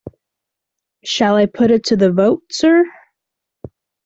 Shall 1.03 1.35
I 1.35 1.45
put 1.45 1.69
it 1.69 1.83
to 1.83 1.95
the 1.95 2.11
vote, 2.11 2.41
sir? 2.51 2.85